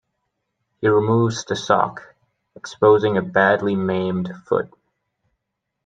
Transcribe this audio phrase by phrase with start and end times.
[0.79, 2.15] He removes the sock,
[2.55, 4.73] exposing a badly maimed foot.